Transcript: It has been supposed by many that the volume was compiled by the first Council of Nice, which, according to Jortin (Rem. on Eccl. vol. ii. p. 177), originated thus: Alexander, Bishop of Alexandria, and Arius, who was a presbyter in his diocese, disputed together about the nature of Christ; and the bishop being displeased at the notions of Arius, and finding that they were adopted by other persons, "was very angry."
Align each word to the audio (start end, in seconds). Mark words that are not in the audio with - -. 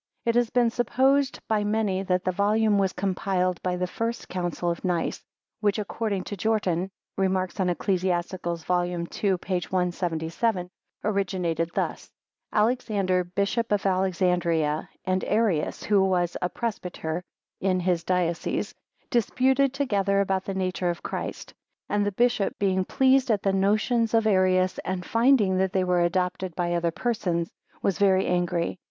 It 0.25 0.33
has 0.33 0.49
been 0.49 0.71
supposed 0.71 1.41
by 1.47 1.63
many 1.63 2.01
that 2.01 2.23
the 2.23 2.31
volume 2.31 2.79
was 2.79 2.91
compiled 2.91 3.61
by 3.61 3.75
the 3.75 3.85
first 3.85 4.29
Council 4.29 4.71
of 4.71 4.83
Nice, 4.83 5.23
which, 5.59 5.77
according 5.77 6.23
to 6.23 6.35
Jortin 6.35 6.89
(Rem. 7.17 7.37
on 7.37 7.47
Eccl. 7.47 8.57
vol. 8.65 8.85
ii. 8.87 9.37
p. 9.37 9.53
177), 9.69 10.69
originated 11.03 11.69
thus: 11.75 12.09
Alexander, 12.51 13.23
Bishop 13.23 13.71
of 13.71 13.85
Alexandria, 13.85 14.89
and 15.05 15.23
Arius, 15.23 15.83
who 15.83 16.03
was 16.03 16.35
a 16.41 16.49
presbyter 16.49 17.23
in 17.59 17.79
his 17.81 18.03
diocese, 18.03 18.73
disputed 19.11 19.71
together 19.71 20.19
about 20.19 20.45
the 20.45 20.55
nature 20.55 20.89
of 20.89 21.03
Christ; 21.03 21.53
and 21.87 22.03
the 22.03 22.11
bishop 22.11 22.57
being 22.57 22.81
displeased 22.85 23.29
at 23.29 23.43
the 23.43 23.53
notions 23.53 24.15
of 24.15 24.25
Arius, 24.25 24.79
and 24.79 25.05
finding 25.05 25.59
that 25.59 25.73
they 25.73 25.83
were 25.83 26.01
adopted 26.01 26.55
by 26.55 26.73
other 26.73 26.89
persons, 26.89 27.53
"was 27.83 27.99
very 27.99 28.25
angry." 28.25 28.79